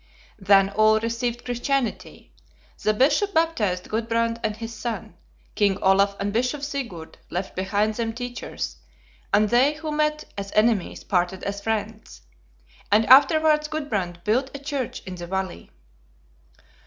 [0.39, 2.33] "Then all received Christianity.
[2.81, 5.13] The Bishop baptized Gudbrand and his son.
[5.53, 8.77] King Olaf and Bishop Sigurd left behind them teachers;
[9.31, 12.23] and they who met as enemies parted as friends.
[12.91, 15.69] And afterwards Gudbrand built a church in the valley."